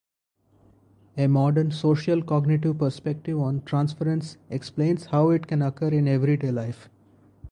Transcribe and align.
A 1.15 1.27
modern, 1.27 1.69
social-cognitive 1.69 2.75
perspective 2.79 3.39
on 3.39 3.61
transference 3.65 4.37
explains 4.49 5.05
how 5.05 5.29
it 5.29 5.45
can 5.45 5.61
occur 5.61 5.89
in 5.89 6.07
everyday 6.07 6.49
life. 6.51 6.89